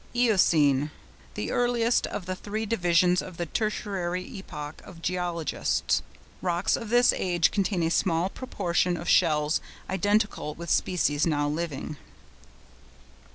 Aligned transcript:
EOCENE.—The 0.15 1.51
earliest 1.51 2.07
of 2.07 2.25
the 2.25 2.35
three 2.35 2.65
divisions 2.65 3.21
of 3.21 3.37
the 3.37 3.45
Tertiary 3.45 4.23
epoch 4.37 4.81
of 4.83 4.99
geologists. 5.03 6.01
Rocks 6.41 6.75
of 6.75 6.89
this 6.89 7.13
age 7.13 7.51
contain 7.51 7.83
a 7.83 7.91
small 7.91 8.27
proportion 8.27 8.97
of 8.97 9.07
shells 9.07 9.61
identical 9.91 10.55
with 10.55 10.71
species 10.71 11.27
now 11.27 11.47
living. 11.47 11.97